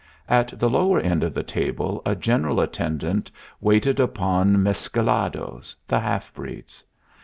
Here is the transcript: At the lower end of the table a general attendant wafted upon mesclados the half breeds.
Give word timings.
At 0.27 0.57
the 0.57 0.67
lower 0.67 0.99
end 0.99 1.21
of 1.23 1.35
the 1.35 1.43
table 1.43 2.01
a 2.07 2.15
general 2.15 2.59
attendant 2.59 3.29
wafted 3.59 3.99
upon 3.99 4.53
mesclados 4.63 5.75
the 5.85 5.99
half 5.99 6.33
breeds. 6.33 6.83